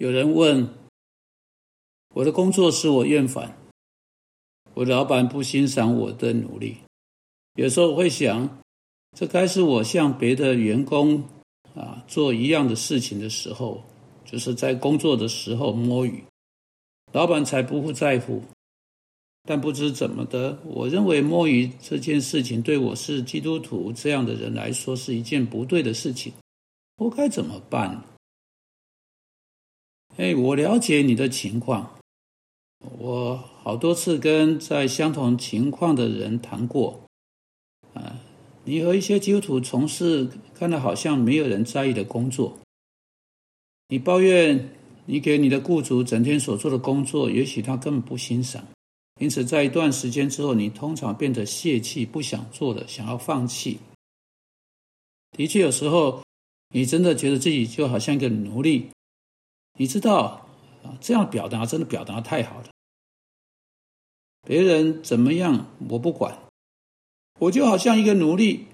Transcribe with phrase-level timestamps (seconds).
[0.00, 0.66] 有人问：
[2.14, 3.54] 我的工作使我厌烦，
[4.72, 6.78] 我老板不欣赏我的努力。
[7.56, 8.62] 有时候我会想，
[9.14, 11.22] 这该是我向别的员工
[11.74, 13.84] 啊做一样的事情的时候，
[14.24, 16.24] 就是在工作的时候摸鱼，
[17.12, 18.42] 老板才不会在乎。
[19.42, 26.32] 但不知怎么的，我认为摸鱼这件事情对我是基督徒这样的人来说是一件不对的事情。
[26.96, 28.02] 我该怎么办？
[30.20, 31.98] 哎，我了解你的情况。
[32.98, 37.04] 我好多次跟在相同情况的人谈过。
[37.94, 38.20] 啊，
[38.64, 42.58] 你和一些基督徒从事看到好像没有人在意的工作。
[43.88, 44.68] 你抱怨
[45.06, 48.62] 你给你的雇主整天所做的工作，也许他根本不欣赏。
[49.22, 53.78] 因此，在一段时间之后，你通常变得泄气，不想做了，想要放弃。
[55.30, 56.22] 的确，有时候
[56.74, 58.90] 你真的觉得自己就好像一个奴隶。
[59.80, 60.46] 你知道
[60.84, 62.66] 啊，这样表达真的表达太好了。
[64.46, 66.36] 别人怎么样我不管，
[67.38, 68.66] 我就好像一个奴隶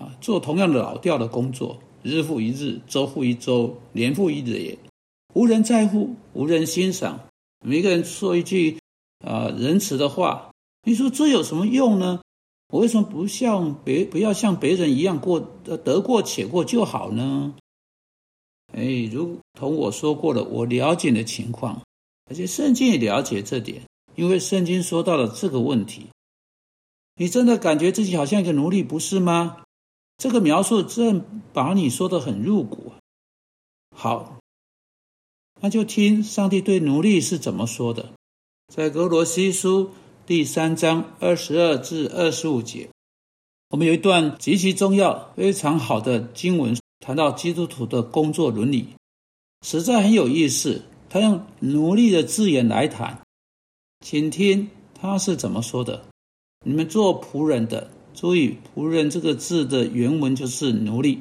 [0.00, 4.76] 啊，做同样的老调的工作，日复一日，周复一周，年复一年，
[5.32, 7.20] 无人在乎，无人欣赏。
[7.64, 8.80] 每个人说一句
[9.24, 10.50] 啊仁慈的话，
[10.82, 12.20] 你说这有什么用呢？
[12.72, 17.54] 我为什么不像别不要像别人一样过得过且过就好呢？
[18.72, 21.82] 哎，如同我说过的，我了解的情况，
[22.30, 23.82] 而且圣经也了解这点，
[24.14, 26.06] 因为圣经说到了这个问题。
[27.16, 29.64] 你真的感觉自己好像一个奴隶，不是吗？
[30.16, 32.92] 这个描述正把你说的很入骨。
[33.94, 34.38] 好，
[35.60, 38.12] 那就听上帝对奴隶是怎么说的，
[38.74, 39.90] 在格罗西书
[40.24, 42.88] 第三章二十二至二十五节，
[43.68, 46.74] 我们有一段极其重要、非常好的经文。
[47.04, 48.86] 谈到基督徒的工作伦理，
[49.66, 50.82] 实在很有意思。
[51.10, 53.20] 他用奴隶的字眼来谈，
[54.00, 56.06] 请听他是怎么说的
[56.64, 61.18] ：“你们做仆人的，注意‘仆人’这个字的原文就是奴隶。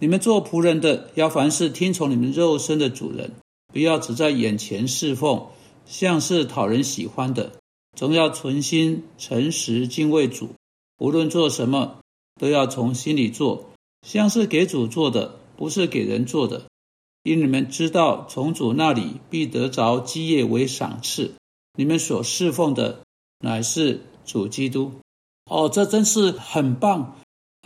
[0.00, 3.30] 你们做仆人的，要凡事听从你们肉身的主人，
[3.72, 5.46] 不要只在眼前侍奉，
[5.86, 7.52] 像是讨人喜欢的，
[7.96, 10.50] 总要存心诚实敬畏主。
[10.98, 12.00] 无论做什么，
[12.38, 13.64] 都要从心里做。”
[14.02, 16.62] 像是给主做的，不是给人做的，
[17.22, 21.34] 因你们知道，从主那里必得着基业为赏赐。
[21.76, 23.00] 你们所侍奉的
[23.40, 24.92] 乃是主基督。
[25.50, 27.16] 哦，这真是很棒，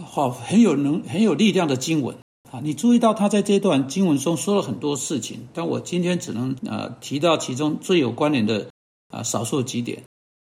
[0.02, 2.16] 好，很有能、很有力量的经文
[2.50, 2.60] 啊！
[2.62, 8.68] 你注意到他在这段经文中说了很多事情，但我今天只能呃提到其中最有关联的
[9.08, 10.04] 啊少数几点。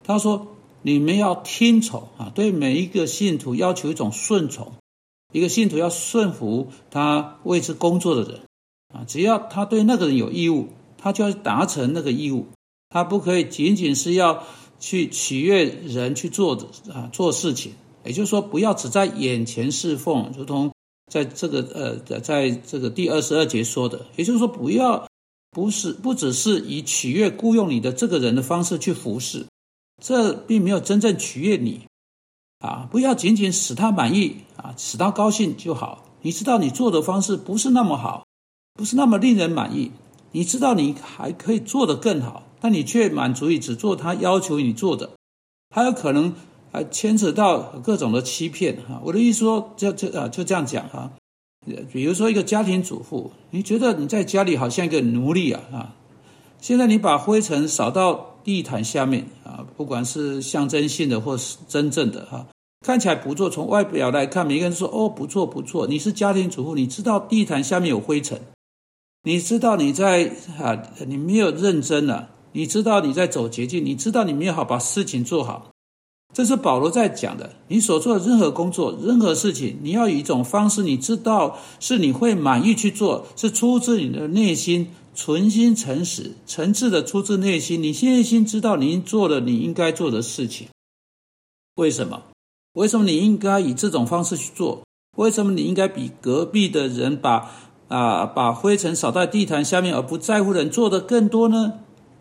[0.06, 0.48] 他说
[0.82, 4.74] ：“你们要听从啊，对每一个信徒要求一种顺从。”
[5.32, 8.42] 一个信徒要顺服他为之工作的人，
[8.94, 12.48] 啊，只要他对那个人有义务，他就要达成那个义务。
[12.90, 14.44] 他不可以仅仅是要
[14.78, 17.72] 去取悦人去做的啊做事情，
[18.04, 20.74] 也就是说，不要只在眼前侍奉，如同
[21.10, 25.08] 在这个呃，在这个第二十二节说的，也就是说，不要
[25.52, 29.46] 不是不只是以取悦雇佣你的这个人的方式去服侍，
[30.04, 31.86] 这并没有真正取悦你。
[32.62, 36.06] 啊，不要仅仅使他满意啊，使他高兴就好。
[36.22, 38.24] 你知道你做的方式不是那么好，
[38.76, 39.92] 不是那么令人满意。
[40.32, 45.10] 你知道你还可以做得更好，但你却满足于只做他要求你做的，
[45.76, 46.34] 还有可能
[46.72, 49.02] 还牵扯到各种的欺骗哈。
[49.04, 51.12] 我的意思说，就就啊就这样讲哈。
[51.92, 55.96] 比如说一个家庭主妇，你觉得你在家里好像一个奴隶啊啊，
[56.62, 62.48] 现在你把灰尘扫到地毯下面啊，不管是象征性的或是真正的哈。
[62.86, 68.42] 看起来不错，从外表来看，每个人说：“哦，不错不错。”你是家庭主妇，你知道地毯下面有灰尘，
[69.24, 75.70] 你知道你在啊，你没有认真了，你知道你在走捷径，你知道你没有好把事情做好。
[76.34, 77.54] 这是保罗在讲的。
[77.68, 87.84] 你所做的任何工作、任何事情，你要以一种方式，你知道是你会满意去做，是出自你的内心，存心诚实、诚挚的出自内心。
[87.84, 90.68] 你内心知道您做了你应该做的事情，
[91.76, 92.24] 为什么？
[92.74, 94.82] 为什么你应该以这种方式去做？
[95.18, 97.52] 为什么你应该比隔壁的人把
[97.90, 101.74] 啊把灰尘扫在地毯下面而不在乎人做的更多呢？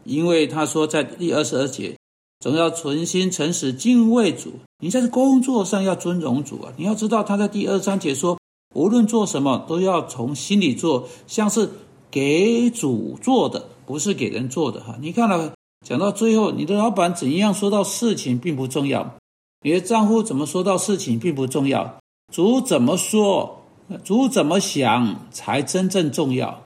[0.02, 1.96] 因为他说在第二十二节，
[2.40, 4.54] 总要存心诚实敬畏主。
[4.82, 6.72] 你在工作上要尊荣主啊！
[6.76, 8.38] 你要知道他在第二章节说，
[8.74, 11.68] 无论做什么都要从心里做，像是
[12.10, 14.96] 给主做的，不是给人做的哈。
[15.00, 15.52] 你看了
[15.86, 19.14] 讲到最后，你的老板怎样说到事情并不重要。
[19.62, 22.00] 你的丈夫怎么说到事情并不重要，
[22.32, 23.62] 主怎么说，
[24.02, 26.62] 主怎么想才真正重要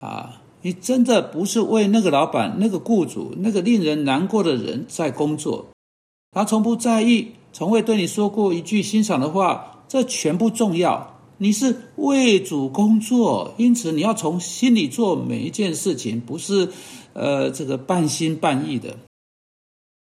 [0.00, 0.42] 啊！
[0.60, 5.66] 你真的不是为那个老板、那个雇主、那个令人难过的人在工作。
[6.30, 11.18] 他从不在意，从未对你说过一句欣赏的话，这全不重要。
[11.38, 16.68] 你是为主工作，因此你要从心里做每一件事情，不是
[17.14, 18.96] 呃这个半心半意的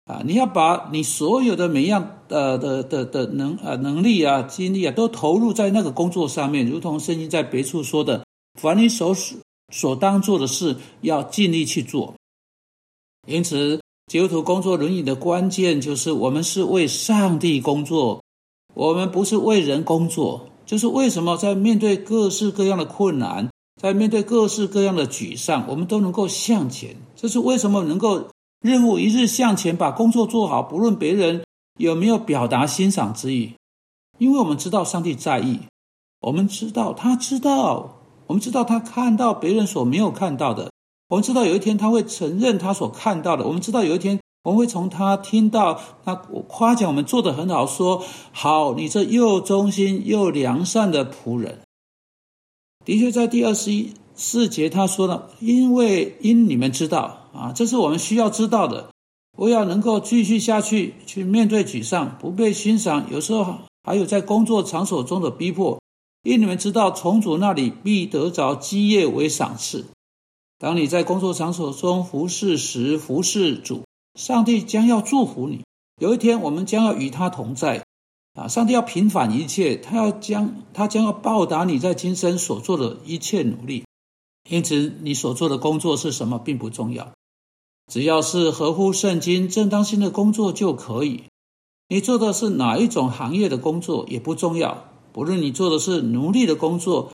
[0.09, 0.23] 啊！
[0.25, 8.25] 你要把你所有的每样呃的的的能呃能力啊、精力啊，都投入在那个工作上面，如同圣经在别处说的
[8.59, 9.15] ：“凡你所
[9.71, 12.15] 所当做的事，要尽力去做。”
[13.29, 13.79] 因此，
[14.11, 18.23] 基督徒工作轮椅的关键就是：我们是为上帝工作，
[18.75, 20.49] 我们不是为人工作。
[20.65, 23.49] 就是为什么在面对各式各样的困难，
[23.81, 26.97] 在面对各式各样的沮丧，我们都能够向前。
[27.17, 28.29] 这是为什么能够
[28.61, 31.45] 日复一日向前，把工作做好，不论别人
[31.79, 33.55] 有没有表达欣赏之意，
[34.19, 35.61] 因为我们知道上帝在意，
[36.21, 40.71] 我们知道他知道，我们知道他看到别人所没有看到的，
[41.09, 44.19] 我们知道有一天他会承认他所看到的，我们知道有一天。
[44.45, 48.03] 我们会从他听到他夸奖我们做的很好，说
[48.33, 51.59] 好，你这又忠心又良善的仆人。
[52.83, 58.89] 的确，在第二十一四节他说了，因为因你们知道啊，这是我们需要知道的。
[59.37, 65.79] 我要能够继续下去，去面对沮丧，不被欣赏，有时候还有在工作场所中的逼迫。
[66.25, 69.85] 因为你们知道，从主那里必得着基业为赏赐。
[70.59, 73.85] 当你在工作场所中服侍时，服侍主。
[74.19, 75.63] 上帝将要祝福你。
[76.01, 77.85] 有一天，我们将要与他同在。
[78.35, 83.85] 啊，上帝要平反一切，他要将他将要报答你在今生所做的一切努力。
[84.51, 87.13] 因此，你所做的工作是什么并不重要，
[87.89, 91.25] 只要是合乎圣经、正当性的工作就可以。
[91.89, 97.11] 你做的是哪一种行业的工作也不重要，不论你做的是奴隶的工作，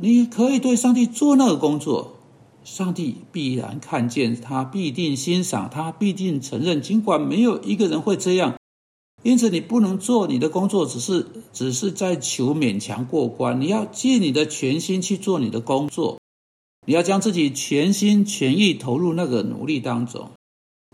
[0.00, 2.18] 你可以对上帝做那个工作。
[2.62, 6.80] 上帝必然看见他，必定欣赏他，必定承认。
[6.80, 8.56] 尽管没有一个人会这样，
[9.22, 13.60] 因此你不能做你的工作，只是只是在求勉强过关。
[13.60, 16.18] 你要尽你的全心去做你的工作，
[16.84, 20.30] 你要将自己全心全意投入那个努力当中。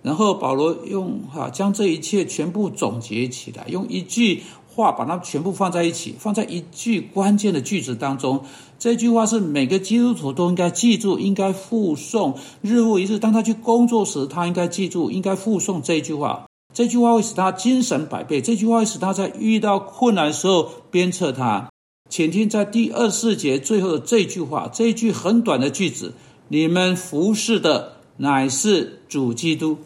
[0.02, 4.42] 然后保罗用哈将这一切全部总结起来，用一句。
[4.72, 8.44] 话把它全部放在一起，放在一句关键的句子当中。
[8.78, 13.18] 这句话是每个基督徒都应该记住，应该附送，日复一日。
[13.18, 16.46] 当他去工作时，他应该记住，应该附送这句话。
[16.72, 18.40] 这句话会使他精神百倍。
[18.40, 21.69] 这句话会使他在遇到困难的时候鞭策他。
[22.10, 26.12] 请听，在第二四节最后的这句话，这一句很短的句子
[26.48, 29.78] ：“你们服侍的乃是主基督。”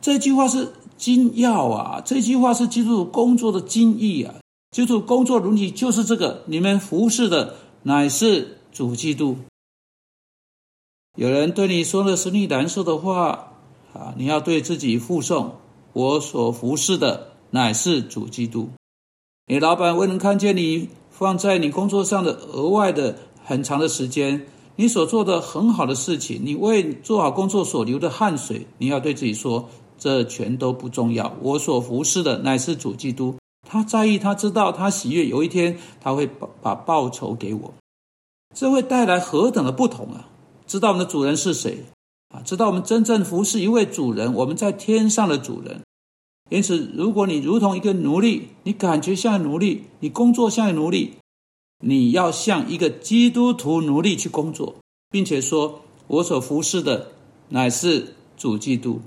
[0.00, 0.68] 这句话是。
[0.96, 2.00] 精要啊！
[2.02, 4.36] 这句话是基督工作的精义啊！
[4.70, 9.36] 基督工作伦理就是这个：你们服侍的乃是主基督。
[11.16, 13.54] 有人对你说了使你难受的话
[13.92, 15.56] 啊，你要对自己附送：
[15.92, 18.70] 我所服侍的乃是主基督。
[19.46, 29.68] 你老板未能看见你放在你工作上的额外的很长的时间，你所做的很好的事情，你为做好工作所流的汗水，你要对自己说。
[29.96, 31.34] 这全都不重要。
[31.40, 35.26] 我所服侍的乃是主基督，他在意，他知道，他喜悦。
[35.26, 37.72] 有一天，他会把把报酬给我。
[38.54, 40.28] 这会带来何等的不同啊！
[40.66, 41.84] 知道我们的主人是谁
[42.34, 42.42] 啊？
[42.44, 45.80] 知道我们真正服侍一位主人，我们在天上的主人。
[46.50, 51.14] 因此，如果你如同一个奴隶，你感觉像奴隶，你工作像奴隶，
[51.78, 54.76] 你要像一个基督徒奴隶去工作，
[55.10, 57.12] 并且说：“我所服侍的
[57.48, 59.00] 乃是主基督。”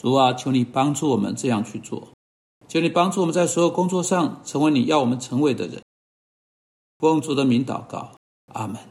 [0.00, 2.08] 主啊，求你帮助我们这样去做，
[2.68, 5.82] 求你帮助我们在所有工作上成为你要我们成为的人。
[6.98, 8.12] 奉主的名祷告，
[8.52, 8.80] 阿门。